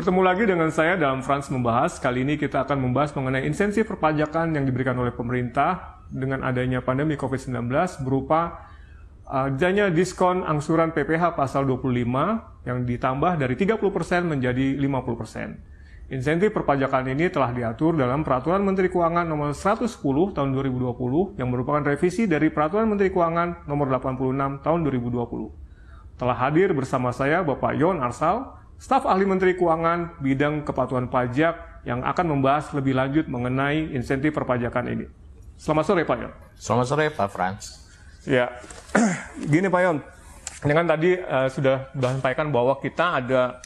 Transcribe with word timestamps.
Bertemu 0.00 0.24
lagi 0.24 0.48
dengan 0.48 0.72
saya 0.72 0.96
dalam 0.96 1.20
Frans 1.20 1.52
Membahas. 1.52 2.00
Kali 2.00 2.24
ini 2.24 2.40
kita 2.40 2.64
akan 2.64 2.88
membahas 2.88 3.12
mengenai 3.12 3.44
insentif 3.44 3.84
perpajakan 3.84 4.56
yang 4.56 4.64
diberikan 4.64 4.96
oleh 4.96 5.12
pemerintah 5.12 6.00
dengan 6.08 6.40
adanya 6.40 6.80
pandemi 6.80 7.20
COVID-19 7.20 7.68
berupa 8.00 8.64
adanya 9.28 9.92
diskon 9.92 10.40
angsuran 10.40 10.96
PPH 10.96 11.36
pasal 11.36 11.68
25 11.68 11.84
yang 12.64 12.88
ditambah 12.88 13.44
dari 13.44 13.52
30% 13.52 13.76
menjadi 14.24 14.80
50%. 14.80 16.16
Insentif 16.16 16.48
perpajakan 16.56 17.04
ini 17.12 17.28
telah 17.28 17.52
diatur 17.52 17.92
dalam 17.92 18.24
Peraturan 18.24 18.64
Menteri 18.64 18.88
Keuangan 18.88 19.28
nomor 19.28 19.52
110 19.52 19.84
tahun 20.32 20.48
2020 20.56 21.36
yang 21.36 21.52
merupakan 21.52 21.84
revisi 21.84 22.24
dari 22.24 22.48
Peraturan 22.48 22.88
Menteri 22.88 23.12
Keuangan 23.12 23.68
nomor 23.68 23.92
86 23.92 24.64
tahun 24.64 24.80
2020. 24.80 26.16
Telah 26.16 26.36
hadir 26.40 26.72
bersama 26.72 27.12
saya 27.12 27.44
Bapak 27.44 27.76
Yon 27.76 28.00
Arsal, 28.00 28.59
staf 28.80 29.04
ahli 29.04 29.28
Menteri 29.28 29.52
Keuangan 29.60 30.16
bidang 30.24 30.64
kepatuhan 30.64 31.12
pajak 31.12 31.84
yang 31.84 32.00
akan 32.00 32.32
membahas 32.32 32.72
lebih 32.72 32.96
lanjut 32.96 33.28
mengenai 33.28 33.92
insentif 33.92 34.32
perpajakan 34.32 34.88
ini. 34.88 35.06
Selamat 35.60 35.84
sore 35.84 36.08
Pak 36.08 36.16
Yon. 36.16 36.32
Selamat 36.56 36.86
sore 36.88 37.06
Pak 37.12 37.28
Frans. 37.28 37.64
Ya, 38.24 38.48
gini 39.52 39.68
Pak 39.68 39.80
Yon, 39.84 39.96
dengan 40.64 40.88
tadi 40.88 41.12
uh, 41.12 41.52
sudah 41.52 41.92
sampaikan 41.92 42.48
bahwa 42.48 42.80
kita 42.80 43.20
ada 43.20 43.60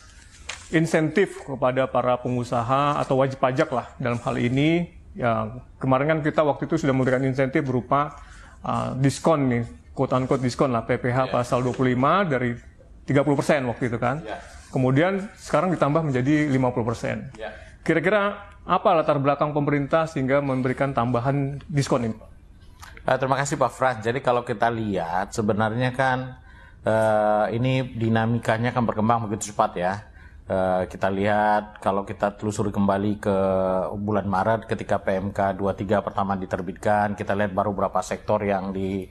insentif 0.74 1.46
kepada 1.46 1.86
para 1.86 2.18
pengusaha 2.18 2.98
atau 2.98 3.22
wajib 3.22 3.38
pajak 3.38 3.70
lah 3.70 3.86
dalam 4.02 4.18
hal 4.18 4.34
ini. 4.42 4.90
Ya, 5.14 5.62
kemarin 5.78 6.18
kan 6.18 6.20
kita 6.26 6.42
waktu 6.42 6.66
itu 6.66 6.74
sudah 6.74 6.90
memberikan 6.90 7.22
insentif 7.22 7.62
berupa 7.62 8.18
uh, 8.66 8.98
diskon 8.98 9.46
nih, 9.46 9.62
quote 9.94 10.10
unquote 10.10 10.42
diskon 10.42 10.74
lah 10.74 10.82
PPH 10.82 11.30
yeah. 11.30 11.30
pasal 11.30 11.62
25 11.62 12.34
dari 12.34 12.58
30% 13.06 13.70
waktu 13.70 13.84
itu 13.86 13.98
kan. 14.02 14.18
Yeah. 14.26 14.54
Kemudian 14.74 15.30
sekarang 15.38 15.70
ditambah 15.70 16.02
menjadi 16.02 16.50
50%. 16.50 17.38
Ya. 17.38 17.54
Kira-kira 17.86 18.50
apa 18.66 18.88
latar 18.90 19.22
belakang 19.22 19.54
pemerintah 19.54 20.10
sehingga 20.10 20.42
memberikan 20.42 20.90
tambahan 20.90 21.62
diskon 21.70 22.10
ini? 22.10 22.18
Uh, 23.06 23.14
terima 23.14 23.38
kasih 23.38 23.54
Pak 23.54 23.70
Frans. 23.70 24.02
Jadi 24.02 24.18
kalau 24.18 24.42
kita 24.42 24.66
lihat 24.74 25.30
sebenarnya 25.30 25.94
kan 25.94 26.42
uh, 26.82 27.46
ini 27.54 27.86
dinamikanya 27.94 28.74
kan 28.74 28.82
berkembang 28.82 29.30
begitu 29.30 29.54
cepat 29.54 29.70
ya. 29.78 29.94
Uh, 30.44 30.90
kita 30.90 31.06
lihat 31.06 31.78
kalau 31.78 32.02
kita 32.02 32.34
telusuri 32.34 32.74
kembali 32.74 33.22
ke 33.22 33.36
bulan 33.94 34.26
Maret 34.26 34.66
ketika 34.66 34.98
PMK 34.98 35.54
23 35.54 36.02
pertama 36.02 36.34
diterbitkan, 36.34 37.14
kita 37.14 37.38
lihat 37.38 37.54
baru 37.54 37.70
beberapa 37.70 38.02
sektor 38.02 38.42
yang 38.42 38.74
di 38.74 39.06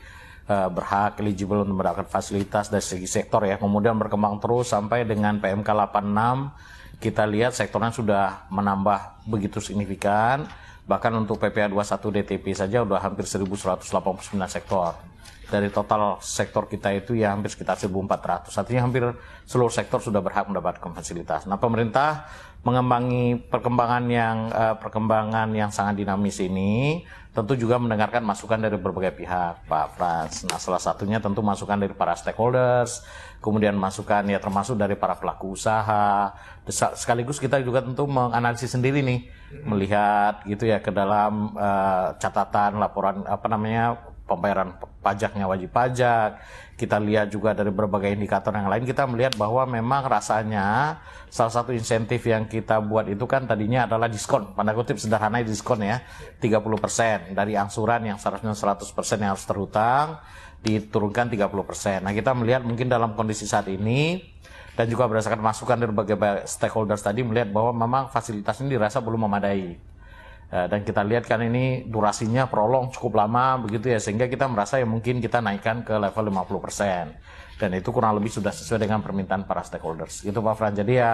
uh, 0.47 0.69
berhak 0.71 1.19
eligible 1.19 1.63
untuk 1.63 1.79
mendapatkan 1.79 2.09
fasilitas 2.09 2.67
dari 2.67 2.83
segi 2.83 3.07
sektor 3.07 3.43
ya. 3.43 3.55
Kemudian 3.59 3.95
berkembang 3.99 4.39
terus 4.43 4.71
sampai 4.71 5.07
dengan 5.07 5.39
PMK 5.39 5.67
86 5.67 6.99
kita 7.03 7.27
lihat 7.27 7.51
sektornya 7.51 7.91
sudah 7.91 8.47
menambah 8.47 9.27
begitu 9.27 9.59
signifikan. 9.59 10.47
Bahkan 10.83 11.11
untuk 11.15 11.39
PPA 11.39 11.71
21 11.71 12.15
DTP 12.19 12.45
saja 12.51 12.83
sudah 12.83 12.99
hampir 12.99 13.23
1189 13.23 14.35
sektor. 14.51 15.12
Dari 15.47 15.69
total 15.69 16.17
sektor 16.23 16.65
kita 16.65 16.89
itu 16.95 17.13
ya 17.13 17.35
hampir 17.35 17.53
sekitar 17.53 17.77
1400. 17.77 18.49
Artinya 18.49 18.81
hampir 18.89 19.03
seluruh 19.45 19.69
sektor 19.69 20.01
sudah 20.01 20.23
berhak 20.23 20.49
mendapatkan 20.49 20.91
fasilitas. 20.95 21.45
Nah, 21.45 21.61
pemerintah 21.61 22.25
mengembangi 22.63 23.37
perkembangan 23.51 24.03
yang 24.07 24.47
uh, 24.49 24.75
perkembangan 24.79 25.51
yang 25.51 25.67
sangat 25.67 25.99
dinamis 25.99 26.39
ini 26.39 27.03
tentu 27.33 27.57
juga 27.57 27.81
mendengarkan 27.81 28.21
masukan 28.21 28.61
dari 28.61 28.77
berbagai 28.77 29.17
pihak, 29.17 29.65
Pak 29.65 29.97
Frans. 29.97 30.45
Nah, 30.45 30.61
salah 30.61 30.77
satunya 30.77 31.17
tentu 31.17 31.41
masukan 31.41 31.81
dari 31.81 31.91
para 31.91 32.13
stakeholders, 32.13 33.01
kemudian 33.41 33.73
masukan 33.73 34.21
ya 34.29 34.37
termasuk 34.37 34.77
dari 34.77 34.93
para 34.93 35.17
pelaku 35.17 35.57
usaha. 35.57 36.29
Sekaligus 36.69 37.41
kita 37.41 37.57
juga 37.65 37.81
tentu 37.81 38.05
menganalisis 38.05 38.77
sendiri 38.77 39.01
nih, 39.01 39.25
melihat 39.65 40.45
gitu 40.45 40.69
ya 40.69 40.77
ke 40.77 40.93
dalam 40.93 41.57
uh, 41.57 42.13
catatan 42.21 42.77
laporan 42.77 43.25
apa 43.25 43.49
namanya 43.49 44.12
pembayaran 44.23 44.75
pajaknya 45.03 45.45
wajib 45.45 45.69
pajak. 45.71 46.39
Kita 46.73 46.97
lihat 46.97 47.29
juga 47.29 47.53
dari 47.53 47.69
berbagai 47.69 48.09
indikator 48.09 48.49
yang 48.49 48.65
lain, 48.65 48.81
kita 48.81 49.05
melihat 49.05 49.37
bahwa 49.37 49.61
memang 49.69 50.09
rasanya 50.09 50.97
salah 51.29 51.53
satu 51.53 51.69
insentif 51.69 52.25
yang 52.25 52.49
kita 52.49 52.81
buat 52.81 53.05
itu 53.05 53.23
kan 53.29 53.45
tadinya 53.45 53.85
adalah 53.85 54.09
diskon, 54.09 54.57
pada 54.57 54.73
kutip 54.73 54.97
sederhana 54.97 55.37
diskon 55.45 55.85
ya, 55.85 56.01
30% 56.41 57.37
dari 57.37 57.53
angsuran 57.53 58.09
yang 58.09 58.17
seharusnya 58.17 58.57
100% 58.57 58.89
yang 59.21 59.37
harus 59.37 59.45
terhutang, 59.45 60.17
diturunkan 60.65 61.29
30%. 61.29 62.01
Nah 62.01 62.11
kita 62.11 62.33
melihat 62.33 62.65
mungkin 62.65 62.89
dalam 62.89 63.13
kondisi 63.13 63.45
saat 63.45 63.69
ini, 63.69 64.33
dan 64.73 64.89
juga 64.89 65.05
berdasarkan 65.05 65.45
masukan 65.45 65.77
dari 65.77 65.93
berbagai 65.93 66.49
stakeholders 66.49 67.05
tadi 67.05 67.21
melihat 67.21 67.53
bahwa 67.53 67.69
memang 67.77 68.03
fasilitas 68.09 68.57
ini 68.65 68.73
dirasa 68.73 68.97
belum 68.97 69.29
memadai 69.29 69.92
dan 70.53 70.85
kita 70.85 71.01
lihat 71.01 71.25
kan 71.25 71.41
ini 71.41 71.89
durasinya 71.89 72.45
prolong 72.45 72.93
cukup 72.93 73.25
lama 73.25 73.57
begitu 73.57 73.89
ya 73.89 73.97
sehingga 73.97 74.29
kita 74.29 74.45
merasa 74.45 74.77
ya 74.77 74.85
mungkin 74.85 75.17
kita 75.17 75.41
naikkan 75.41 75.81
ke 75.81 75.97
level 75.97 76.29
50% 76.29 77.57
dan 77.57 77.69
itu 77.73 77.89
kurang 77.89 78.21
lebih 78.21 78.29
sudah 78.29 78.53
sesuai 78.53 78.85
dengan 78.85 79.01
permintaan 79.01 79.49
para 79.49 79.65
stakeholders 79.65 80.21
gitu 80.21 80.45
Pak 80.45 80.53
Fran 80.53 80.77
jadi 80.77 80.93
ya 80.93 81.11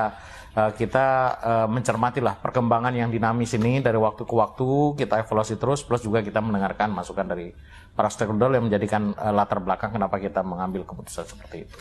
eh, 0.60 0.72
kita 0.76 1.08
eh, 1.40 1.68
mencermati 1.72 2.20
lah 2.20 2.36
perkembangan 2.36 2.92
yang 2.92 3.08
dinamis 3.08 3.56
ini 3.56 3.80
dari 3.80 3.96
waktu 3.96 4.28
ke 4.28 4.36
waktu 4.36 5.00
kita 5.00 5.24
evaluasi 5.24 5.56
terus 5.56 5.88
plus 5.88 6.04
juga 6.04 6.20
kita 6.20 6.44
mendengarkan 6.44 6.92
masukan 6.92 7.24
dari 7.24 7.56
para 7.96 8.12
stakeholder 8.12 8.60
yang 8.60 8.68
menjadikan 8.68 9.12
latar 9.16 9.60
belakang 9.64 9.92
kenapa 9.92 10.20
kita 10.24 10.40
mengambil 10.40 10.88
keputusan 10.88 11.28
seperti 11.28 11.68
itu. 11.68 11.80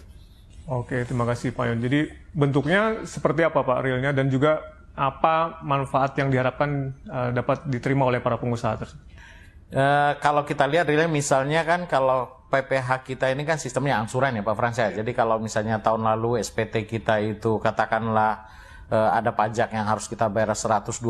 Oke, 0.69 1.01
terima 1.09 1.25
kasih 1.25 1.57
Pak 1.57 1.65
Yon. 1.65 1.79
Jadi 1.81 2.13
bentuknya 2.37 3.07
seperti 3.09 3.41
apa 3.41 3.65
Pak 3.65 3.87
realnya 3.87 4.13
dan 4.13 4.29
juga 4.29 4.61
apa 4.99 5.63
manfaat 5.63 6.19
yang 6.19 6.35
diharapkan 6.35 6.91
uh, 7.07 7.31
dapat 7.31 7.71
diterima 7.71 8.11
oleh 8.11 8.19
para 8.19 8.35
pengusaha 8.35 8.75
tersebut? 8.75 9.07
Uh, 9.69 10.19
kalau 10.19 10.43
kita 10.43 10.67
lihat 10.67 10.91
realnya 10.91 11.13
misalnya 11.13 11.63
kan 11.63 11.87
kalau 11.87 12.39
PPH 12.49 13.05
kita 13.05 13.29
ini 13.29 13.45
kan 13.45 13.61
sistemnya 13.61 14.01
angsuran 14.01 14.35
ya 14.35 14.43
Pak 14.43 14.57
Frans 14.57 14.77
ya. 14.81 14.89
Jadi 14.91 15.13
kalau 15.13 15.39
misalnya 15.39 15.79
tahun 15.79 16.03
lalu 16.03 16.41
SPT 16.41 16.89
kita 16.89 17.21
itu 17.21 17.61
katakanlah 17.61 18.49
uh, 18.89 19.11
ada 19.13 19.33
pajak 19.33 19.73
yang 19.73 19.87
harus 19.87 20.09
kita 20.09 20.29
bayar 20.29 20.53
120 20.53 21.01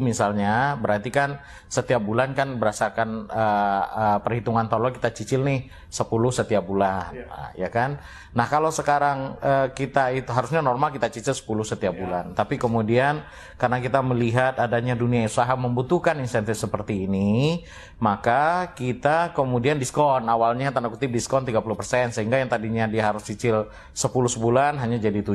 misalnya, 0.00 0.78
berarti 0.78 1.10
kan 1.10 1.38
setiap 1.66 2.02
bulan 2.02 2.32
kan 2.32 2.58
berdasarkan 2.58 3.26
uh, 3.30 3.82
uh, 3.84 4.18
perhitungan 4.22 4.66
tolong 4.70 4.94
kita 4.94 5.10
cicil 5.10 5.42
nih 5.42 5.66
10 5.90 6.06
setiap 6.30 6.64
bulan, 6.64 7.10
yeah. 7.14 7.28
nah, 7.30 7.50
ya 7.54 7.68
kan? 7.70 7.98
Nah 8.34 8.46
kalau 8.50 8.70
sekarang 8.70 9.38
uh, 9.38 9.68
kita 9.74 10.14
itu 10.14 10.30
harusnya 10.30 10.62
normal 10.62 10.94
kita 10.94 11.10
cicil 11.10 11.34
10 11.34 11.74
setiap 11.74 11.94
yeah. 11.94 12.02
bulan, 12.02 12.24
tapi 12.34 12.58
kemudian 12.58 13.22
karena 13.58 13.78
kita 13.82 14.00
melihat 14.02 14.58
adanya 14.58 14.94
dunia 14.94 15.26
usaha 15.26 15.54
membutuhkan 15.54 16.18
insentif 16.22 16.58
seperti 16.58 17.06
ini, 17.06 17.62
maka 17.98 18.74
kita 18.74 19.34
kemudian 19.34 19.78
diskon 19.78 20.26
awalnya 20.26 20.70
tanda 20.70 20.90
kutip 20.90 21.10
diskon 21.10 21.46
30% 21.46 22.14
sehingga 22.14 22.38
yang 22.38 22.50
tadinya 22.50 22.86
dia 22.86 23.10
harus 23.10 23.26
cicil 23.26 23.70
10 23.94 24.06
sebulan 24.34 24.78
hanya 24.78 24.98
jadi 24.98 25.20
7 25.22 25.34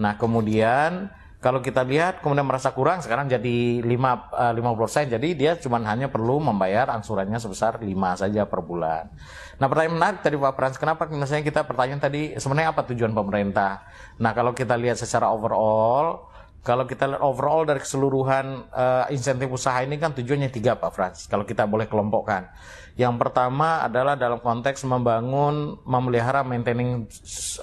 Nah, 0.00 0.16
kemudian 0.16 1.12
kalau 1.40 1.64
kita 1.64 1.80
lihat 1.84 2.20
kemudian 2.20 2.44
merasa 2.44 2.68
kurang 2.76 3.00
sekarang 3.00 3.24
jadi 3.28 3.80
5 3.84 3.84
uh, 3.84 4.52
50%. 4.56 5.12
Jadi 5.12 5.28
dia 5.36 5.56
cuma 5.60 5.80
hanya 5.84 6.08
perlu 6.08 6.40
membayar 6.40 6.88
angsurannya 6.92 7.36
sebesar 7.36 7.80
5 7.80 7.88
saja 8.16 8.48
per 8.48 8.60
bulan. 8.64 9.12
Nah, 9.60 9.66
pertanyaan 9.68 9.96
menarik 9.96 10.20
tadi 10.24 10.40
Pak 10.40 10.52
Frans, 10.56 10.76
kenapa 10.80 11.04
misalnya 11.08 11.44
kita 11.44 11.68
pertanyaan 11.68 12.00
tadi 12.00 12.36
sebenarnya 12.40 12.72
apa 12.72 12.88
tujuan 12.92 13.12
pemerintah? 13.12 13.84
Nah, 14.20 14.32
kalau 14.32 14.56
kita 14.56 14.76
lihat 14.80 14.96
secara 14.96 15.28
overall 15.28 16.28
kalau 16.60 16.84
kita 16.84 17.08
lihat 17.08 17.24
overall 17.24 17.64
dari 17.64 17.80
keseluruhan 17.80 18.68
uh, 18.68 19.08
insentif 19.08 19.48
usaha 19.48 19.80
ini 19.80 19.96
kan 19.96 20.12
tujuannya 20.12 20.52
tiga 20.52 20.76
Pak 20.76 20.92
Frans. 20.92 21.18
Kalau 21.24 21.48
kita 21.48 21.64
boleh 21.64 21.88
kelompokkan. 21.88 22.52
Yang 23.00 23.16
pertama 23.16 23.80
adalah 23.80 24.12
dalam 24.12 24.44
konteks 24.44 24.84
membangun, 24.84 25.80
memelihara, 25.88 26.44
maintaining 26.44 27.08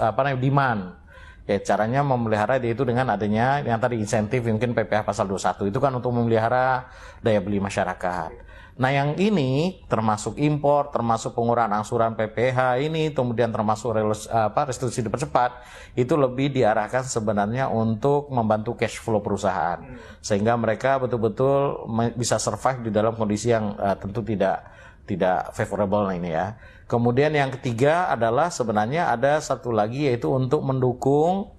apa 0.02 0.18
namanya 0.26 0.42
demand 0.42 0.82
Ya, 1.48 1.64
caranya 1.64 2.04
memelihara 2.04 2.60
itu 2.60 2.84
dengan 2.84 3.08
adanya 3.08 3.64
yang 3.64 3.80
tadi 3.80 3.96
insentif 3.96 4.44
mungkin 4.44 4.76
PPh 4.76 5.08
pasal 5.08 5.32
21 5.32 5.72
itu 5.72 5.80
kan 5.80 5.96
untuk 5.96 6.12
memelihara 6.12 6.92
daya 7.24 7.40
beli 7.40 7.64
masyarakat. 7.64 8.48
Nah 8.78 8.94
yang 8.94 9.18
ini 9.18 9.82
termasuk 9.90 10.38
impor, 10.38 10.94
termasuk 10.94 11.34
pengurangan 11.34 11.82
angsuran 11.82 12.14
PPh 12.14 12.84
ini, 12.86 13.10
kemudian 13.10 13.50
termasuk 13.50 13.90
relus, 13.90 14.30
apa, 14.30 14.70
restitusi 14.70 15.02
dipercepat, 15.02 15.66
itu 15.98 16.14
lebih 16.14 16.54
diarahkan 16.54 17.02
sebenarnya 17.02 17.74
untuk 17.74 18.30
membantu 18.30 18.78
cash 18.78 19.02
flow 19.02 19.18
perusahaan. 19.18 19.82
Sehingga 20.22 20.54
mereka 20.62 21.02
betul-betul 21.02 21.90
bisa 22.14 22.38
survive 22.38 22.86
di 22.86 22.92
dalam 22.94 23.18
kondisi 23.18 23.50
yang 23.50 23.74
uh, 23.82 23.98
tentu 23.98 24.22
tidak 24.22 24.62
tidak 25.08 25.56
favorable 25.56 26.12
ini 26.12 26.36
ya. 26.36 26.60
Kemudian 26.88 27.32
yang 27.32 27.52
ketiga 27.56 28.12
adalah 28.12 28.52
sebenarnya 28.52 29.12
ada 29.12 29.40
satu 29.40 29.72
lagi 29.72 30.08
yaitu 30.08 30.28
untuk 30.28 30.64
mendukung 30.64 31.58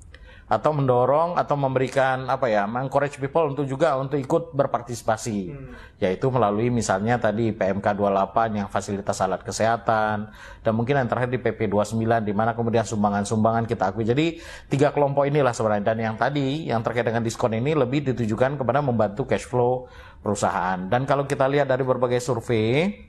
atau 0.48 0.72
mendorong 0.72 1.36
atau 1.36 1.60
memberikan 1.60 2.24
apa 2.24 2.48
ya, 2.48 2.64
encourage 2.64 3.20
people 3.20 3.52
untuk 3.52 3.68
juga 3.68 4.00
untuk 4.00 4.16
ikut 4.16 4.56
berpartisipasi, 4.56 5.52
hmm. 5.52 6.00
yaitu 6.00 6.32
melalui 6.32 6.72
misalnya 6.72 7.20
tadi 7.20 7.52
PMK 7.52 7.84
28 7.92 8.56
yang 8.56 8.68
fasilitas 8.72 9.20
alat 9.20 9.44
kesehatan 9.44 10.32
dan 10.64 10.72
mungkin 10.72 10.96
yang 10.96 11.04
terakhir 11.04 11.28
di 11.28 11.36
PP 11.36 11.68
29 11.68 12.00
di 12.24 12.32
mana 12.32 12.56
kemudian 12.56 12.88
sumbangan-sumbangan 12.88 13.68
kita 13.68 13.92
akui. 13.92 14.08
Jadi 14.08 14.40
tiga 14.72 14.88
kelompok 14.88 15.28
inilah 15.28 15.52
sebenarnya 15.52 15.92
dan 15.92 15.98
yang 16.00 16.16
tadi 16.16 16.72
yang 16.72 16.80
terkait 16.80 17.04
dengan 17.04 17.20
diskon 17.20 17.52
ini 17.52 17.76
lebih 17.76 18.08
ditujukan 18.08 18.56
kepada 18.56 18.80
membantu 18.80 19.28
cash 19.28 19.44
flow 19.44 19.84
perusahaan. 20.24 20.80
Dan 20.88 21.04
kalau 21.04 21.28
kita 21.28 21.44
lihat 21.44 21.68
dari 21.68 21.84
berbagai 21.84 22.24
survei 22.24 23.07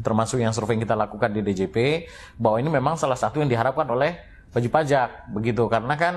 termasuk 0.00 0.40
yang 0.40 0.52
survei 0.52 0.76
yang 0.76 0.84
kita 0.84 0.96
lakukan 0.96 1.32
di 1.32 1.40
DJP 1.40 2.06
bahwa 2.36 2.60
ini 2.60 2.68
memang 2.68 2.94
salah 3.00 3.16
satu 3.16 3.40
yang 3.40 3.48
diharapkan 3.48 3.88
oleh 3.88 4.16
wajib 4.52 4.72
pajak 4.72 5.32
begitu. 5.32 5.64
Karena 5.68 5.94
kan 5.96 6.14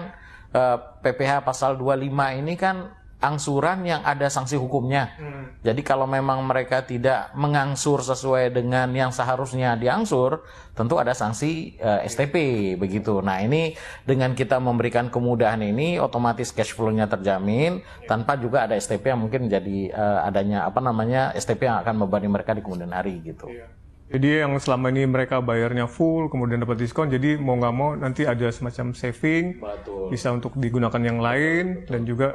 uh, 0.56 0.60
eh, 0.60 0.78
PPh 1.04 1.44
pasal 1.44 1.80
25 1.80 2.12
ini 2.40 2.54
kan 2.60 2.92
angsuran 3.20 3.84
yang 3.84 4.02
ada 4.08 4.32
sanksi 4.32 4.56
hukumnya. 4.56 5.12
Hmm. 5.20 5.52
Jadi 5.60 5.84
kalau 5.84 6.08
memang 6.08 6.40
mereka 6.48 6.88
tidak 6.88 7.36
mengangsur 7.36 8.00
sesuai 8.00 8.56
dengan 8.56 8.88
yang 8.96 9.12
seharusnya 9.12 9.76
diangsur, 9.76 10.48
tentu 10.72 10.96
ada 10.96 11.12
sanksi 11.12 11.76
uh, 11.84 12.00
eh, 12.00 12.08
STP 12.08 12.36
begitu. 12.80 13.20
Nah, 13.20 13.44
ini 13.44 13.76
dengan 14.08 14.32
kita 14.32 14.56
memberikan 14.64 15.12
kemudahan 15.12 15.60
ini 15.60 16.00
otomatis 16.00 16.56
cash 16.56 16.72
flow-nya 16.72 17.12
terjamin 17.12 17.84
tanpa 18.08 18.40
juga 18.40 18.64
ada 18.64 18.80
STP 18.80 19.12
yang 19.12 19.20
mungkin 19.20 19.52
jadi 19.52 19.92
uh, 19.92 20.24
adanya 20.24 20.64
apa 20.64 20.80
namanya 20.80 21.36
STP 21.36 21.68
yang 21.68 21.84
akan 21.84 22.00
membebani 22.00 22.32
mereka 22.32 22.56
di 22.56 22.64
kemudian 22.64 22.96
hari 22.96 23.20
gitu. 23.20 23.52
Iya. 23.52 23.68
Jadi 24.10 24.42
yang 24.42 24.58
selama 24.58 24.90
ini 24.90 25.06
mereka 25.06 25.38
bayarnya 25.38 25.86
full, 25.86 26.34
kemudian 26.34 26.66
dapat 26.66 26.82
diskon, 26.82 27.14
jadi 27.14 27.38
mau 27.38 27.54
nggak 27.62 27.76
mau 27.78 27.94
nanti 27.94 28.26
ada 28.26 28.50
semacam 28.50 28.98
saving, 28.98 29.62
Betul. 29.62 30.10
bisa 30.10 30.34
untuk 30.34 30.58
digunakan 30.58 30.98
yang 30.98 31.22
lain, 31.22 31.86
Betul. 31.86 31.92
dan 31.94 32.02
juga 32.10 32.28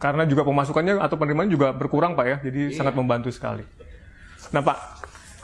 karena 0.00 0.24
juga 0.24 0.42
pemasukannya 0.48 0.96
atau 0.96 1.20
penerimaan 1.20 1.52
juga 1.52 1.76
berkurang 1.76 2.16
Pak 2.16 2.26
ya, 2.26 2.36
jadi 2.40 2.72
iya. 2.72 2.76
sangat 2.76 2.96
membantu 2.96 3.28
sekali. 3.28 3.62
Nah 4.50 4.64
Pak, 4.64 4.78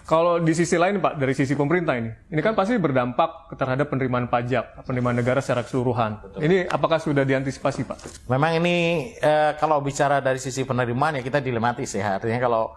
kalau 0.08 0.40
di 0.40 0.56
sisi 0.56 0.80
lain 0.80 0.96
Pak, 1.02 1.20
dari 1.20 1.36
sisi 1.36 1.52
pemerintah 1.52 1.98
ini, 1.98 2.08
ini 2.32 2.40
kan 2.40 2.56
pasti 2.56 2.80
berdampak 2.80 3.52
terhadap 3.58 3.92
penerimaan 3.92 4.32
pajak, 4.32 4.86
penerimaan 4.88 5.20
negara 5.20 5.44
secara 5.44 5.60
keseluruhan. 5.60 6.24
Betul. 6.24 6.40
Ini 6.48 6.56
apakah 6.72 6.96
sudah 6.96 7.28
diantisipasi 7.28 7.84
Pak? 7.84 7.98
Memang 8.32 8.56
ini 8.56 9.10
eh, 9.18 9.52
kalau 9.60 9.84
bicara 9.84 10.24
dari 10.24 10.40
sisi 10.40 10.64
penerimaan 10.64 11.20
ya 11.20 11.22
kita 11.22 11.44
dilematis 11.44 11.92
ya, 11.92 12.16
artinya 12.16 12.40
kalau 12.40 12.72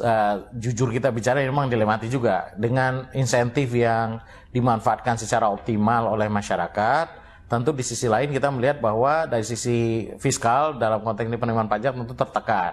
uh, 0.00 0.34
jujur 0.56 0.88
kita 0.88 1.12
bicara 1.12 1.42
memang 1.44 1.68
dilematis 1.68 2.08
juga 2.08 2.52
dengan 2.56 3.08
insentif 3.12 3.68
yang 3.74 4.22
dimanfaatkan 4.54 5.18
secara 5.18 5.50
optimal 5.50 6.14
oleh 6.14 6.30
masyarakat. 6.30 7.23
Tentu 7.44 7.76
di 7.76 7.84
sisi 7.84 8.08
lain 8.08 8.32
kita 8.32 8.48
melihat 8.48 8.80
bahwa 8.80 9.28
dari 9.28 9.44
sisi 9.44 10.08
fiskal 10.16 10.80
dalam 10.80 11.04
konteks 11.04 11.28
ini 11.28 11.36
penerimaan 11.36 11.68
pajak 11.68 11.92
tentu 11.92 12.16
tertekan. 12.16 12.72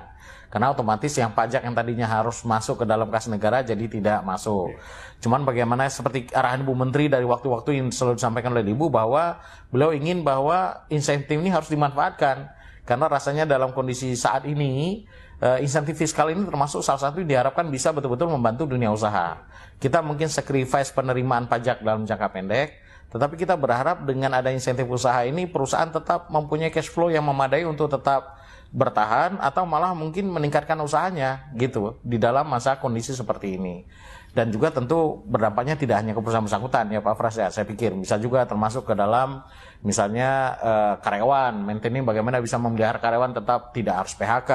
Karena 0.51 0.71
otomatis 0.71 1.15
yang 1.15 1.31
pajak 1.31 1.63
yang 1.63 1.71
tadinya 1.71 2.07
harus 2.07 2.43
masuk 2.43 2.83
ke 2.83 2.85
dalam 2.87 3.07
kas 3.07 3.31
negara 3.31 3.63
jadi 3.63 3.87
tidak 3.87 4.19
masuk. 4.27 4.75
Cuman 5.23 5.47
bagaimana 5.47 5.87
seperti 5.87 6.27
arahan 6.35 6.67
Bu 6.67 6.75
Menteri 6.75 7.07
dari 7.07 7.23
waktu-waktu 7.23 7.79
yang 7.79 7.87
selalu 7.87 8.19
disampaikan 8.19 8.51
oleh 8.51 8.67
Ibu 8.67 8.91
bahwa 8.91 9.39
beliau 9.71 9.95
ingin 9.95 10.27
bahwa 10.27 10.87
insentif 10.91 11.39
ini 11.39 11.47
harus 11.47 11.71
dimanfaatkan. 11.71 12.51
Karena 12.83 13.07
rasanya 13.07 13.47
dalam 13.47 13.71
kondisi 13.71 14.11
saat 14.19 14.43
ini 14.43 15.03
uh, 15.39 15.57
insentif 15.63 15.95
fiskal 15.95 16.27
ini 16.35 16.43
termasuk 16.43 16.83
salah 16.83 16.99
satu 16.99 17.23
diharapkan 17.23 17.71
bisa 17.71 17.95
betul-betul 17.95 18.27
membantu 18.27 18.67
dunia 18.67 18.91
usaha. 18.91 19.39
Kita 19.79 20.03
mungkin 20.03 20.27
sacrifice 20.27 20.91
penerimaan 20.91 21.47
pajak 21.47 21.79
dalam 21.79 22.03
jangka 22.03 22.27
pendek, 22.27 22.75
tetapi 23.11 23.35
kita 23.35 23.59
berharap 23.59 24.07
dengan 24.07 24.31
ada 24.31 24.49
insentif 24.55 24.87
usaha 24.87 25.19
ini 25.27 25.43
perusahaan 25.43 25.91
tetap 25.91 26.31
mempunyai 26.31 26.71
cash 26.71 26.87
flow 26.87 27.11
yang 27.11 27.27
memadai 27.27 27.67
untuk 27.67 27.91
tetap 27.91 28.39
bertahan 28.71 29.35
atau 29.43 29.67
malah 29.67 29.91
mungkin 29.91 30.31
meningkatkan 30.31 30.79
usahanya 30.79 31.51
gitu 31.59 31.99
di 32.07 32.15
dalam 32.15 32.47
masa 32.47 32.79
kondisi 32.79 33.11
seperti 33.11 33.59
ini. 33.59 33.83
Dan 34.31 34.47
juga 34.47 34.71
tentu 34.71 35.27
berdampaknya 35.27 35.75
tidak 35.75 35.99
hanya 35.99 36.15
ke 36.15 36.23
perusahaan 36.23 36.47
bersangkutan 36.47 36.87
ya 36.87 37.03
Pak 37.03 37.15
Fras 37.19 37.35
ya 37.35 37.51
saya 37.51 37.67
pikir. 37.67 37.91
Bisa 37.99 38.15
juga 38.15 38.47
termasuk 38.47 38.87
ke 38.87 38.95
dalam 38.95 39.43
misalnya 39.83 40.55
uh, 40.55 40.93
karyawan 41.03 41.51
maintaining 41.59 42.07
bagaimana 42.07 42.39
bisa 42.39 42.55
memelihara 42.55 42.95
karyawan 43.03 43.35
tetap 43.35 43.75
tidak 43.75 44.07
harus 44.07 44.15
PHK 44.15 44.51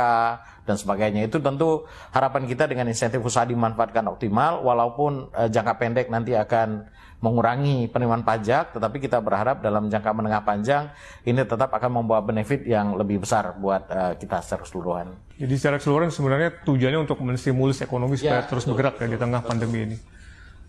dan 0.64 0.76
sebagainya. 0.80 1.28
Itu 1.28 1.44
tentu 1.44 1.84
harapan 2.08 2.48
kita 2.48 2.64
dengan 2.64 2.88
insentif 2.88 3.20
usaha 3.20 3.44
dimanfaatkan 3.44 4.08
optimal 4.08 4.64
walaupun 4.64 5.28
uh, 5.36 5.52
jangka 5.52 5.76
pendek 5.76 6.08
nanti 6.08 6.32
akan 6.32 6.88
mengurangi 7.26 7.90
penerimaan 7.90 8.22
pajak, 8.22 8.78
tetapi 8.78 9.02
kita 9.02 9.18
berharap 9.18 9.58
dalam 9.58 9.90
jangka 9.90 10.10
menengah 10.14 10.46
panjang 10.46 10.94
ini 11.26 11.42
tetap 11.42 11.74
akan 11.74 11.98
membawa 11.98 12.22
benefit 12.22 12.62
yang 12.62 12.94
lebih 12.94 13.26
besar 13.26 13.58
buat 13.58 13.82
uh, 13.90 14.14
kita 14.14 14.38
secara 14.46 14.62
keseluruhan. 14.62 15.06
Jadi 15.34 15.54
secara 15.58 15.82
keseluruhan 15.82 16.14
sebenarnya 16.14 16.62
tujuannya 16.62 17.00
untuk 17.02 17.18
menstimulus 17.26 17.82
ekonomi 17.82 18.14
supaya 18.14 18.46
ya, 18.46 18.48
terus 18.48 18.62
bergerak 18.70 19.02
ya 19.02 19.10
di 19.10 19.18
tengah 19.18 19.42
pandemi 19.42 19.78
ini. 19.90 19.96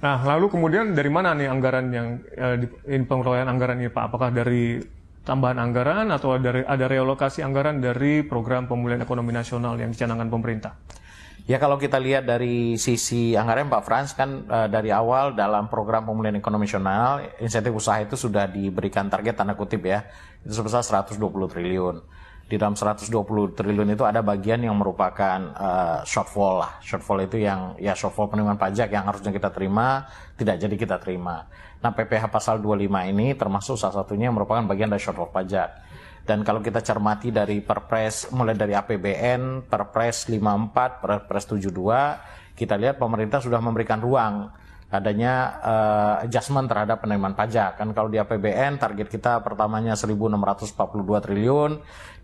Nah, 0.02 0.18
lalu 0.26 0.50
kemudian 0.50 0.98
dari 0.98 1.10
mana 1.14 1.38
nih 1.38 1.48
anggaran 1.50 1.86
yang 1.94 2.08
uh, 2.34 2.56
di, 2.58 2.66
pengelolaan 3.06 3.50
anggaran 3.50 3.78
ini 3.78 3.94
Pak? 3.94 4.04
Apakah 4.10 4.34
dari 4.34 4.82
tambahan 5.22 5.62
anggaran 5.62 6.10
atau 6.10 6.34
dari 6.42 6.66
ada 6.66 6.86
realokasi 6.90 7.46
anggaran 7.46 7.78
dari 7.78 8.26
program 8.26 8.66
pemulihan 8.66 9.06
ekonomi 9.06 9.30
nasional 9.30 9.78
yang 9.78 9.94
dicanangkan 9.94 10.30
pemerintah? 10.34 10.74
Ya 11.48 11.64
kalau 11.64 11.80
kita 11.80 11.96
lihat 11.96 12.28
dari 12.28 12.76
sisi 12.76 13.32
anggaran 13.32 13.72
Pak 13.72 13.82
Frans 13.88 14.12
kan 14.12 14.44
uh, 14.52 14.68
dari 14.68 14.92
awal 14.92 15.32
dalam 15.32 15.72
program 15.72 16.04
pemulihan 16.04 16.36
ekonomi 16.36 16.68
nasional 16.68 17.24
insentif 17.40 17.72
usaha 17.72 18.04
itu 18.04 18.20
sudah 18.20 18.52
diberikan 18.52 19.08
target 19.08 19.40
tanda 19.40 19.56
kutip 19.56 19.88
ya 19.88 20.04
itu 20.44 20.52
sebesar 20.52 20.84
120 20.84 21.24
triliun. 21.48 22.04
Di 22.52 22.60
dalam 22.60 22.76
120 22.76 23.16
triliun 23.56 23.96
itu 23.96 24.04
ada 24.04 24.20
bagian 24.20 24.60
yang 24.60 24.76
merupakan 24.76 25.40
uh, 25.56 26.04
shortfall 26.04 26.68
lah. 26.68 26.84
Shortfall 26.84 27.24
itu 27.24 27.40
yang 27.40 27.80
ya 27.80 27.96
shortfall 27.96 28.28
penerimaan 28.28 28.60
pajak 28.60 28.92
yang 28.92 29.08
harusnya 29.08 29.32
kita 29.32 29.48
terima 29.48 30.04
tidak 30.36 30.60
jadi 30.60 30.76
kita 30.76 31.00
terima. 31.00 31.48
Nah 31.80 31.96
PPh 31.96 32.28
pasal 32.28 32.60
25 32.60 32.92
ini 33.16 33.40
termasuk 33.40 33.80
salah 33.80 34.04
satunya 34.04 34.28
yang 34.28 34.36
merupakan 34.36 34.68
bagian 34.68 34.92
dari 34.92 35.00
shortfall 35.00 35.32
pajak. 35.32 35.87
Dan 36.28 36.44
kalau 36.44 36.60
kita 36.60 36.84
cermati 36.84 37.32
dari 37.32 37.64
Perpres 37.64 38.36
mulai 38.36 38.52
dari 38.52 38.76
APBN, 38.76 39.64
Perpres 39.72 40.28
54, 40.28 41.00
Perpres 41.00 41.48
72, 41.48 41.72
kita 42.52 42.76
lihat 42.76 43.00
pemerintah 43.00 43.40
sudah 43.40 43.64
memberikan 43.64 44.04
ruang 44.04 44.52
adanya 44.88 45.60
uh, 45.60 46.24
adjustment 46.24 46.72
terhadap 46.72 47.04
penerimaan 47.04 47.36
pajak. 47.36 47.76
Kan 47.76 47.92
kalau 47.92 48.08
di 48.08 48.16
APBN 48.24 48.80
target 48.80 49.12
kita 49.12 49.44
pertamanya 49.44 50.00
1.642 50.00 51.28
triliun, 51.28 51.72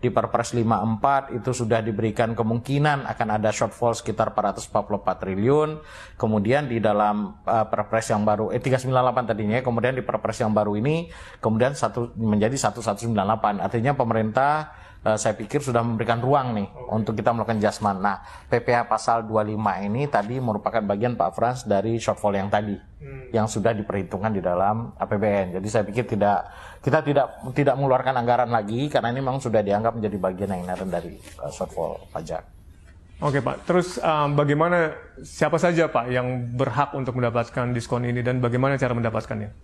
di 0.00 0.08
Perpres 0.08 0.56
54 0.56 1.36
itu 1.36 1.50
sudah 1.52 1.84
diberikan 1.84 2.32
kemungkinan 2.32 3.04
akan 3.04 3.28
ada 3.36 3.52
shortfall 3.52 3.92
sekitar 3.92 4.32
444 4.32 5.20
triliun. 5.20 5.84
Kemudian 6.16 6.64
di 6.64 6.80
dalam 6.80 7.36
uh, 7.44 7.66
Perpres 7.68 8.08
yang 8.08 8.24
baru 8.24 8.48
eh 8.48 8.60
398 8.64 9.28
tadinya, 9.28 9.60
kemudian 9.60 9.92
di 9.92 10.00
Perpres 10.00 10.40
yang 10.40 10.56
baru 10.56 10.72
ini 10.80 11.12
kemudian 11.44 11.76
satu 11.76 12.16
menjadi 12.16 12.56
1198. 12.56 13.60
Artinya 13.60 13.92
pemerintah 13.92 14.72
uh, 15.04 15.18
saya 15.20 15.36
pikir 15.36 15.60
sudah 15.60 15.84
memberikan 15.84 16.18
ruang 16.18 16.56
nih 16.56 16.68
okay. 16.68 16.96
untuk 16.96 17.14
kita 17.14 17.30
melakukan 17.30 17.60
adjustment. 17.60 18.00
Nah, 18.00 18.24
PPh 18.48 18.88
pasal 18.88 19.28
25 19.28 19.54
ini 19.86 20.08
tadi 20.08 20.40
merupakan 20.40 20.80
bagian 20.80 21.14
Pak 21.14 21.30
Frans 21.36 21.60
dari 21.68 22.00
shortfall 22.00 22.34
yang 22.40 22.48
tadi 22.48 22.74
hmm. 22.74 23.30
yang 23.30 23.46
sudah 23.46 23.76
diperhitungkan 23.76 24.32
di 24.32 24.40
dalam 24.40 24.96
APBN. 24.96 25.60
Jadi 25.60 25.68
saya 25.68 25.84
pikir 25.84 26.08
tidak 26.08 26.48
kita 26.80 27.04
tidak 27.04 27.26
tidak 27.52 27.74
mengeluarkan 27.76 28.16
anggaran 28.16 28.50
lagi 28.50 28.88
karena 28.88 29.12
ini 29.12 29.20
memang 29.20 29.38
sudah 29.38 29.60
dianggap 29.60 29.94
menjadi 29.94 30.16
bagian 30.18 30.50
yang 30.56 30.60
inherent 30.66 30.90
dari 30.90 31.12
uh, 31.44 31.52
shortfall 31.52 32.00
pajak. 32.10 32.54
Oke 33.22 33.38
Pak, 33.38 33.62
terus 33.62 33.94
um, 34.02 34.34
bagaimana 34.34 34.90
siapa 35.22 35.54
saja 35.54 35.86
Pak 35.86 36.10
yang 36.10 36.50
berhak 36.58 36.92
untuk 36.98 37.14
mendapatkan 37.14 37.70
diskon 37.70 38.02
ini 38.02 38.26
dan 38.26 38.42
bagaimana 38.42 38.74
cara 38.74 38.90
mendapatkannya? 38.90 39.54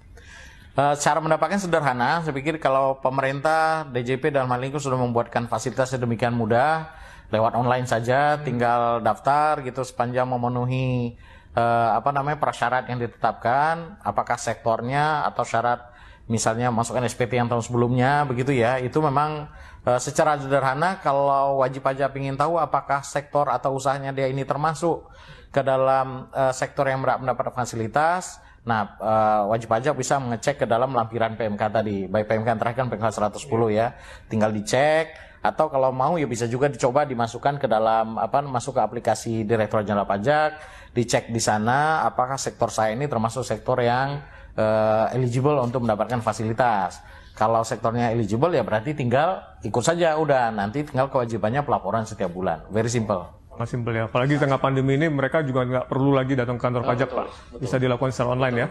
Uh, 0.71 0.95
cara 0.95 1.19
mendapatkan 1.19 1.59
sederhana, 1.59 2.23
saya 2.23 2.31
pikir 2.31 2.63
kalau 2.63 3.03
pemerintah 3.03 3.83
DJP 3.91 4.31
dan 4.31 4.47
hal 4.47 4.63
sudah 4.79 4.95
membuatkan 5.03 5.51
fasilitas 5.51 5.91
sedemikian 5.91 6.31
mudah, 6.31 6.87
lewat 7.35 7.59
online 7.59 7.91
saja, 7.91 8.39
hmm. 8.39 8.47
tinggal 8.47 9.03
daftar 9.03 9.67
gitu 9.67 9.83
sepanjang 9.83 10.31
memenuhi 10.31 11.19
uh, 11.59 11.99
apa 11.99 12.15
namanya 12.15 12.39
prasyarat 12.39 12.87
yang 12.87 13.03
ditetapkan, 13.03 13.99
apakah 14.07 14.39
sektornya 14.39 15.27
atau 15.27 15.43
syarat 15.43 15.91
misalnya 16.31 16.71
masukkan 16.71 17.03
SPT 17.11 17.43
yang 17.43 17.51
tahun 17.51 17.67
sebelumnya 17.67 18.23
begitu 18.31 18.55
ya, 18.55 18.79
itu 18.79 19.03
memang 19.03 19.51
uh, 19.83 19.99
secara 19.99 20.39
sederhana 20.39 21.03
kalau 21.03 21.67
wajib 21.67 21.83
pajak 21.83 22.15
ingin 22.15 22.39
tahu 22.39 22.63
apakah 22.63 23.03
sektor 23.03 23.51
atau 23.51 23.75
usahanya 23.75 24.15
dia 24.15 24.31
ini 24.31 24.47
termasuk 24.47 25.03
ke 25.51 25.67
dalam 25.67 26.31
uh, 26.31 26.55
sektor 26.55 26.87
yang 26.87 27.03
mendapat 27.03 27.51
fasilitas 27.51 28.39
Nah, 28.61 28.93
uh, 29.01 29.43
wajib 29.49 29.73
pajak 29.73 29.97
bisa 29.97 30.21
mengecek 30.21 30.65
ke 30.65 30.67
dalam 30.69 30.93
lampiran 30.93 31.33
PMK 31.33 31.63
tadi. 31.73 32.05
Baik 32.05 32.29
PMK 32.29 32.49
yang 32.57 32.61
terakhir 32.61 32.79
kan 32.85 32.89
PMK 32.93 33.07
110 33.41 33.73
ya. 33.73 33.97
Tinggal 34.29 34.53
dicek 34.53 35.17
atau 35.41 35.73
kalau 35.73 35.89
mau 35.89 36.21
ya 36.21 36.29
bisa 36.29 36.45
juga 36.45 36.69
dicoba 36.69 37.09
dimasukkan 37.09 37.57
ke 37.57 37.65
dalam 37.65 38.21
apa 38.21 38.45
masuk 38.45 38.77
ke 38.77 38.81
aplikasi 38.85 39.49
Direktorat 39.49 39.89
Jenderal 39.89 40.05
Pajak, 40.05 40.61
dicek 40.93 41.33
di 41.33 41.41
sana 41.41 42.05
apakah 42.05 42.37
sektor 42.37 42.69
saya 42.69 42.93
ini 42.93 43.09
termasuk 43.09 43.41
sektor 43.41 43.81
yang 43.81 44.21
uh, 44.61 45.09
eligible 45.17 45.57
untuk 45.65 45.81
mendapatkan 45.89 46.21
fasilitas. 46.21 47.01
Kalau 47.33 47.65
sektornya 47.65 48.13
eligible 48.13 48.53
ya 48.53 48.61
berarti 48.61 48.93
tinggal 48.93 49.41
ikut 49.65 49.81
saja 49.81 50.21
udah 50.21 50.53
nanti 50.53 50.85
tinggal 50.85 51.09
kewajibannya 51.09 51.65
pelaporan 51.65 52.05
setiap 52.05 52.29
bulan. 52.29 52.69
Very 52.69 52.93
simple. 52.93 53.40
Mas 53.61 53.69
simpel 53.69 53.93
ya. 53.93 54.09
Apalagi 54.09 54.35
di 54.37 54.41
tengah 54.41 54.57
pandemi 54.57 54.97
ini 54.97 55.13
mereka 55.13 55.45
juga 55.45 55.69
nggak 55.69 55.85
perlu 55.85 56.17
lagi 56.17 56.33
datang 56.33 56.57
ke 56.57 56.65
kantor 56.65 56.83
pajak 56.89 57.09
Pak. 57.13 57.27
Bisa 57.61 57.77
dilakukan 57.77 58.09
secara 58.09 58.33
online 58.33 58.57
ya. 58.57 58.67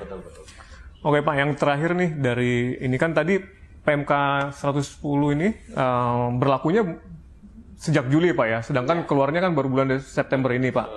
Oke 1.05 1.21
Pak, 1.21 1.35
yang 1.37 1.53
terakhir 1.53 1.93
nih 1.93 2.09
dari 2.17 2.73
ini 2.81 2.97
kan 2.97 3.13
tadi 3.13 3.37
PMK 3.85 4.11
110 4.57 5.37
ini 5.37 5.47
eh, 5.53 6.25
berlakunya 6.41 6.81
sejak 7.77 8.09
Juli 8.09 8.33
Pak 8.33 8.47
ya. 8.49 8.59
Sedangkan 8.65 9.05
keluarnya 9.05 9.45
kan 9.45 9.53
baru 9.53 9.69
bulan 9.69 10.01
September 10.01 10.49
ini 10.57 10.73
Pak. 10.73 10.87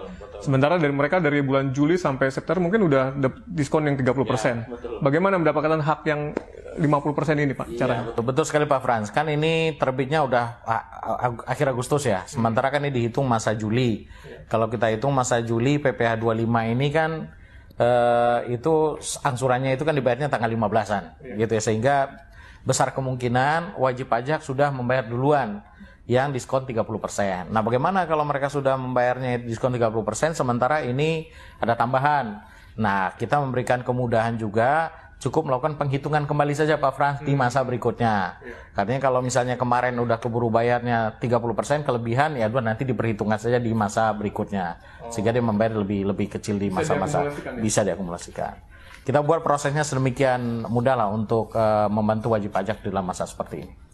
Sementara 0.43 0.75
dari 0.75 0.91
mereka 0.91 1.23
dari 1.23 1.39
bulan 1.41 1.71
Juli 1.71 1.95
sampai 1.95 2.29
September 2.29 2.67
mungkin 2.67 2.91
udah 2.91 3.15
diskon 3.47 3.87
yang 3.87 3.95
30%. 3.95 4.67
Bagaimana 4.99 5.39
mendapatkan 5.39 5.79
hak 5.79 6.01
yang 6.05 6.35
50% 6.83 7.39
ini 7.39 7.55
Pak 7.55 7.67
caranya? 7.79 8.03
Betul, 8.11 8.23
betul 8.27 8.45
sekali 8.45 8.65
Pak 8.67 8.81
Frans. 8.83 9.09
Kan 9.09 9.31
ini 9.31 9.79
terbitnya 9.79 10.27
udah 10.27 10.45
a- 10.67 10.87
a- 11.31 11.45
akhir 11.47 11.71
Agustus 11.71 12.05
ya. 12.05 12.27
Sementara 12.27 12.69
kan 12.69 12.83
ini 12.83 12.91
dihitung 12.91 13.25
masa 13.25 13.55
Juli. 13.55 14.11
Kalau 14.51 14.67
kita 14.67 14.91
hitung 14.91 15.15
masa 15.15 15.39
Juli 15.41 15.79
PPh 15.79 16.19
25 16.19 16.73
ini 16.75 16.89
kan 16.91 17.11
eh, 17.73 18.39
itu 18.53 18.99
angsurannya 19.23 19.75
itu 19.75 19.85
kan 19.85 19.97
dibayarnya 19.97 20.29
tanggal 20.29 20.51
15-an 20.51 21.03
gitu 21.39 21.53
ya. 21.55 21.63
Sehingga 21.63 21.97
besar 22.63 22.95
kemungkinan 22.95 23.75
wajib 23.77 24.07
pajak 24.07 24.41
sudah 24.41 24.71
membayar 24.71 25.03
duluan 25.03 25.63
yang 26.11 26.35
diskon 26.35 26.67
30%. 26.67 27.53
Nah, 27.55 27.63
bagaimana 27.63 28.05
kalau 28.11 28.27
mereka 28.27 28.51
sudah 28.51 28.75
membayarnya 28.75 29.43
diskon 29.47 29.71
30% 29.71 30.35
sementara 30.35 30.83
ini 30.83 31.31
ada 31.63 31.79
tambahan. 31.79 32.43
Nah, 32.75 33.15
kita 33.15 33.39
memberikan 33.39 33.87
kemudahan 33.87 34.35
juga 34.35 34.91
cukup 35.23 35.47
melakukan 35.47 35.79
penghitungan 35.79 36.27
kembali 36.27 36.51
saja 36.51 36.83
Pak 36.83 36.93
Frans 36.99 37.19
di 37.23 37.39
masa 37.39 37.63
berikutnya. 37.63 38.43
Katanya 38.75 38.99
kalau 38.99 39.23
misalnya 39.23 39.55
kemarin 39.55 39.95
udah 40.03 40.19
keburu 40.19 40.51
bayarnya 40.51 41.15
30% 41.23 41.87
kelebihan 41.87 42.35
ya 42.35 42.51
dua 42.51 42.59
nanti 42.59 42.83
diperhitungkan 42.83 43.39
saja 43.39 43.63
di 43.63 43.71
masa 43.71 44.11
berikutnya. 44.19 44.83
Sehingga 45.15 45.31
dia 45.31 45.45
membayar 45.45 45.79
lebih 45.79 46.11
lebih 46.11 46.27
kecil 46.27 46.59
di 46.59 46.75
masa-masa 46.75 47.31
bisa 47.63 47.87
diakumulasikan. 47.87 48.59
Kita 49.07 49.23
buat 49.23 49.47
prosesnya 49.47 49.87
sedemikian 49.87 50.67
mudah 50.67 50.99
lah 50.99 51.09
untuk 51.15 51.55
eh, 51.55 51.87
membantu 51.87 52.35
wajib 52.35 52.51
pajak 52.51 52.83
dalam 52.83 53.07
masa 53.07 53.23
seperti 53.23 53.63
ini. 53.63 53.92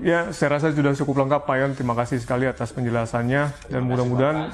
Ya, 0.00 0.32
saya 0.32 0.56
rasa 0.56 0.72
sudah 0.72 0.96
cukup 0.96 1.24
lengkap 1.24 1.44
Pak 1.44 1.56
Yon. 1.60 1.70
Terima 1.76 1.92
kasih 1.92 2.16
sekali 2.24 2.48
atas 2.48 2.72
penjelasannya 2.72 3.68
dan 3.68 3.80
mudah-mudahan 3.84 4.48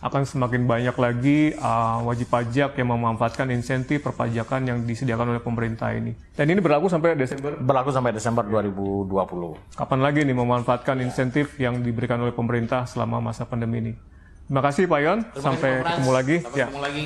akan 0.00 0.22
semakin 0.24 0.64
banyak 0.64 0.96
lagi 0.96 1.52
uh, 1.60 2.00
wajib 2.08 2.32
pajak 2.32 2.72
yang 2.76 2.88
memanfaatkan 2.88 3.52
insentif 3.52 4.00
perpajakan 4.00 4.64
yang 4.64 4.78
disediakan 4.84 5.36
oleh 5.36 5.42
pemerintah 5.44 5.92
ini. 5.92 6.16
Dan 6.32 6.52
ini 6.52 6.60
berlaku 6.60 6.88
sampai 6.88 7.16
Desember. 7.16 7.56
Berlaku 7.56 7.92
sampai 7.92 8.12
Desember 8.16 8.44
2020. 8.44 9.76
Kapan 9.76 10.00
lagi 10.00 10.20
nih 10.24 10.36
memanfaatkan 10.36 10.96
insentif 11.04 11.56
yang 11.60 11.80
diberikan 11.84 12.20
oleh 12.20 12.32
pemerintah 12.32 12.88
selama 12.88 13.20
masa 13.20 13.44
pandemi 13.44 13.80
ini? 13.80 13.92
Terima 14.48 14.60
kasih 14.64 14.84
Pak 14.88 15.00
Yon. 15.00 15.18
Sampai 15.36 15.80
ketemu 15.84 16.10
lagi. 16.12 16.36
Ya. 16.56 16.66
Ketemu 16.68 16.82
lagi. 16.84 17.04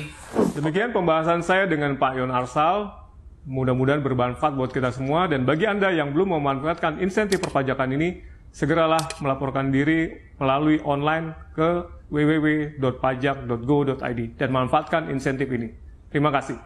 Demikian 0.55 0.89
pembahasan 0.95 1.43
saya 1.43 1.67
dengan 1.67 1.99
Pak 1.99 2.11
Yon 2.15 2.31
Arsal. 2.31 3.04
Mudah-mudahan 3.45 4.01
bermanfaat 4.01 4.57
buat 4.57 4.73
kita 4.73 4.89
semua 4.89 5.29
dan 5.29 5.45
bagi 5.45 5.69
Anda 5.69 5.93
yang 5.93 6.17
belum 6.17 6.33
memanfaatkan 6.33 6.97
insentif 6.97 7.45
perpajakan 7.45 7.93
ini, 7.93 8.25
segeralah 8.49 9.05
melaporkan 9.21 9.69
diri 9.69 10.17
melalui 10.41 10.81
online 10.81 11.37
ke 11.53 11.85
www.pajak.go.id 12.09 14.21
dan 14.41 14.49
manfaatkan 14.49 15.13
insentif 15.13 15.45
ini. 15.53 15.69
Terima 16.09 16.33
kasih. 16.33 16.57